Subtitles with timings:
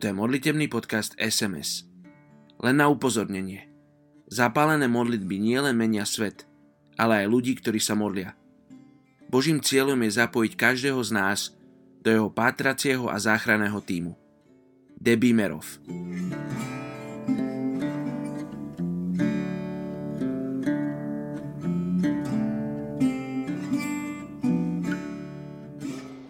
[0.00, 1.84] Toto je modlitebný podcast SMS.
[2.56, 3.68] Len na upozornenie.
[4.32, 6.48] Zapálené modlitby nielen menia svet,
[6.96, 8.32] ale aj ľudí, ktorí sa modlia.
[9.28, 11.52] Božím cieľom je zapojiť každého z nás
[12.00, 14.16] do jeho pátracieho a záchranného týmu.
[14.96, 15.68] Debimerov.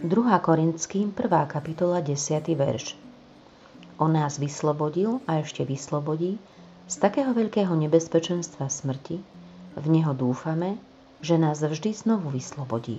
[0.03, 1.23] Druhá Korinským, 1.
[1.47, 2.19] kapitola, 10.
[2.59, 3.10] verš.
[4.01, 6.41] On nás vyslobodil a ešte vyslobodí
[6.89, 9.21] z takého veľkého nebezpečenstva smrti,
[9.77, 10.81] v Neho dúfame,
[11.21, 12.97] že nás vždy znovu vyslobodí.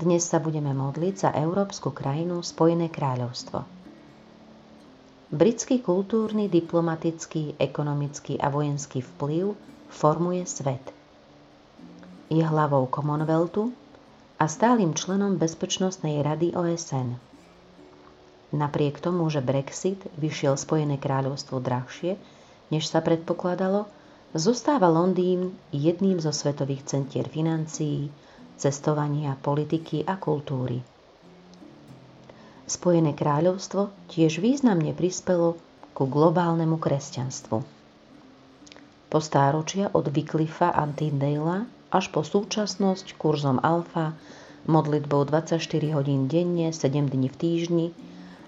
[0.00, 3.68] Dnes sa budeme modliť za európsku krajinu Spojené kráľovstvo.
[5.28, 9.52] Britský kultúrny, diplomatický, ekonomický a vojenský vplyv
[9.92, 10.82] formuje svet.
[12.32, 13.76] Je hlavou Commonwealthu
[14.40, 17.35] a stálym členom Bezpečnostnej rady OSN.
[18.54, 22.14] Napriek tomu, že Brexit vyšiel Spojené kráľovstvo drahšie,
[22.70, 23.90] než sa predpokladalo,
[24.36, 28.10] zostáva Londýn jedným zo svetových centier financií,
[28.54, 30.82] cestovania, politiky a kultúry.
[32.66, 35.54] Spojené kráľovstvo tiež významne prispelo
[35.94, 37.62] ku globálnemu kresťanstvu.
[39.06, 44.18] Po stáročia od Wycliffa a Tyndale'a až po súčasnosť kurzom alfa,
[44.66, 45.62] modlitbou 24
[45.94, 47.86] hodín denne, 7 dní v týždni,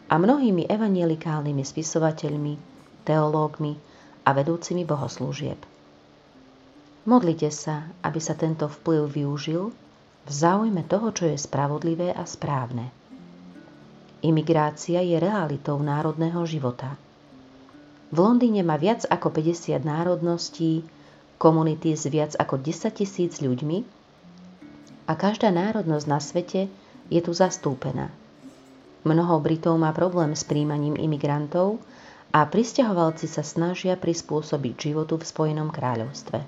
[0.08, 2.54] a mnohými evanielikálnymi spisovateľmi,
[3.04, 3.76] teológmi
[4.24, 5.60] a vedúcimi bohoslúžieb.
[7.08, 9.72] Modlite sa, aby sa tento vplyv využil
[10.24, 12.92] v záujme toho, čo je spravodlivé a správne.
[14.20, 17.00] Imigrácia je realitou národného života.
[18.12, 20.84] V Londýne má viac ako 50 národností,
[21.38, 23.84] komunity s viac ako 10 tisíc ľuďmi
[25.08, 26.68] a každá národnosť na svete
[27.08, 28.12] je tu zastúpená.
[29.08, 31.80] Mnoho Britov má problém s príjmaním imigrantov
[32.28, 36.44] a pristahovalci sa snažia prispôsobiť životu v Spojenom kráľovstve.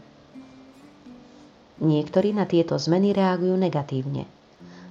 [1.81, 4.29] Niektorí na tieto zmeny reagujú negatívne,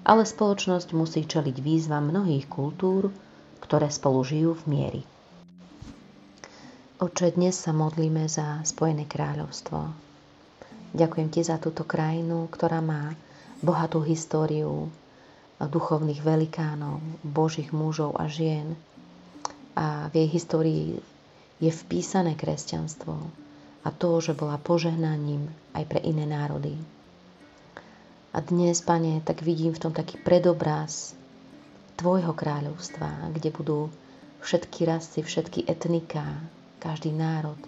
[0.02, 3.14] ale spoločnosť musí čeliť výzvam mnohých kultúr,
[3.62, 5.02] ktoré spolu žijú v miery.
[6.98, 9.94] Oče, dnes sa modlíme za Spojené kráľovstvo.
[10.98, 13.14] Ďakujem ti za túto krajinu, ktorá má
[13.62, 14.90] bohatú históriu,
[15.68, 18.80] duchovných velikánov, božích mužov a žien.
[19.76, 20.88] A v jej histórii
[21.60, 23.16] je vpísané kresťanstvo
[23.84, 26.76] a to, že bola požehnaním aj pre iné národy.
[28.30, 31.18] A dnes, pane, tak vidím v tom taký predobraz
[32.00, 33.92] Tvojho kráľovstva, kde budú
[34.40, 36.40] všetky rasy, všetky etniká,
[36.80, 37.60] každý národ.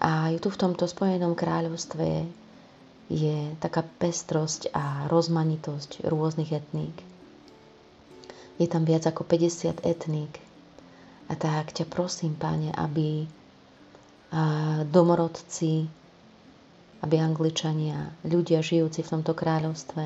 [0.00, 2.24] A je tu v tomto Spojenom kráľovstve
[3.08, 6.96] je taká pestrosť a rozmanitosť rôznych etník.
[8.60, 10.32] Je tam viac ako 50 etník.
[11.28, 13.24] A tak ťa prosím, Pane, aby
[14.92, 15.88] domorodci,
[17.00, 20.04] aby Angličania, ľudia žijúci v tomto kráľovstve,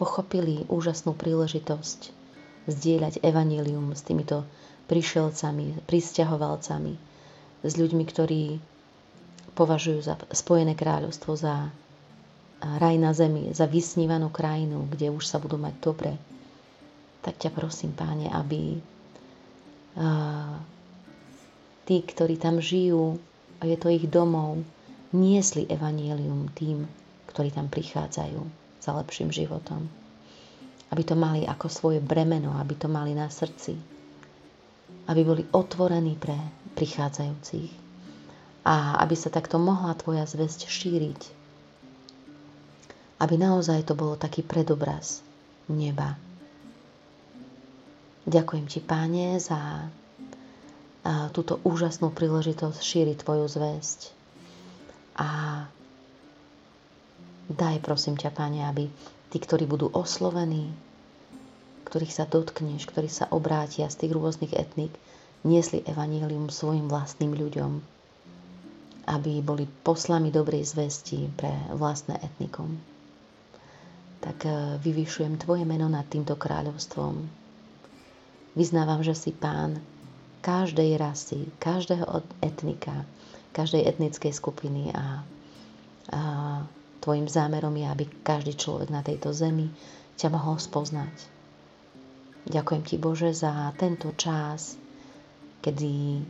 [0.00, 2.00] pochopili úžasnú príležitosť
[2.64, 4.48] zdieľať evanílium s týmito
[4.88, 6.94] prišelcami, pristahovalcami,
[7.60, 8.42] s ľuďmi, ktorí
[9.52, 11.68] považujú za Spojené kráľovstvo za
[12.60, 16.12] raj na zemi, za vysnívanú krajinu, kde už sa budú mať dobre,
[17.24, 18.76] tak ťa prosím, páne, aby
[21.88, 23.16] tí, ktorí tam žijú
[23.60, 24.60] a je to ich domov,
[25.16, 26.84] niesli evanielium tým,
[27.32, 28.40] ktorí tam prichádzajú
[28.80, 29.88] za lepším životom.
[30.90, 33.78] Aby to mali ako svoje bremeno, aby to mali na srdci.
[35.06, 36.34] Aby boli otvorení pre
[36.74, 37.70] prichádzajúcich.
[38.66, 41.39] A aby sa takto mohla tvoja zväzť šíriť
[43.20, 45.20] aby naozaj to bolo taký predobraz
[45.68, 46.16] neba.
[48.24, 49.92] Ďakujem ti, Páne, za
[51.32, 54.00] túto úžasnú príležitosť šíriť Tvoju zväzť.
[55.20, 55.28] A
[57.52, 58.88] daj, prosím ťa, Páne, aby
[59.28, 60.72] tí, ktorí budú oslovení,
[61.88, 64.92] ktorých sa dotkneš, ktorí sa obrátia z tých rôznych etník,
[65.44, 67.72] niesli evanílium svojim vlastným ľuďom,
[69.08, 72.80] aby boli poslami dobrej zvesti pre vlastné etnikum
[74.20, 77.40] tak eh, vyvyšujem Tvoje meno nad týmto kráľovstvom.
[78.54, 79.80] Vyznávam, že si pán
[80.40, 83.04] každej rasy, každého etnika,
[83.52, 85.24] každej etnickej skupiny a,
[86.12, 86.20] a
[87.00, 89.72] Tvojim zámerom je, aby každý človek na tejto zemi
[90.20, 91.12] ťa mohol spoznať.
[92.44, 94.76] Ďakujem Ti, Bože, za tento čas,
[95.64, 96.20] kedy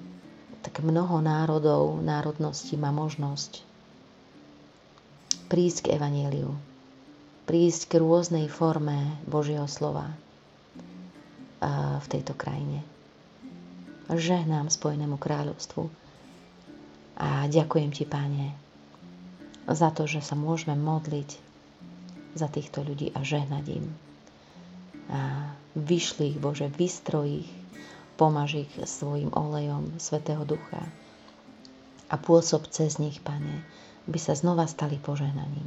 [0.61, 3.67] tak mnoho národov, národností má možnosť
[5.51, 6.55] prísť k Evangeliu,
[7.51, 10.15] prísť k rôznej forme Božieho slova
[11.99, 12.87] v tejto krajine.
[14.07, 15.91] žehnám Spojenému kráľovstvu.
[17.19, 18.55] A ďakujem ti, Pane,
[19.67, 21.31] za to, že sa môžeme modliť
[22.39, 23.87] za týchto ľudí a žehnať im.
[25.11, 27.51] A vyšli ich, Bože, vystroj ich,
[28.15, 30.87] pomaž ich svojim olejom Svetého Ducha
[32.07, 33.67] a pôsob cez nich, Pane,
[34.07, 35.67] by sa znova stali požehnaním.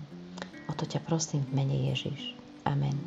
[0.73, 2.33] O to ťa prosím v mene Ježiš.
[2.65, 2.97] Amen.